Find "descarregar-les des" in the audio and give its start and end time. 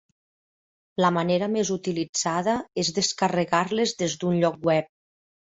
2.97-4.21